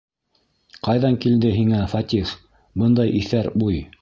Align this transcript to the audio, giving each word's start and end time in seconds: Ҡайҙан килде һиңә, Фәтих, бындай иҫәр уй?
Ҡайҙан 0.87 1.17
килде 1.25 1.51
һиңә, 1.57 1.83
Фәтих, 1.93 2.33
бындай 2.85 3.15
иҫәр 3.23 3.53
уй? 3.69 3.83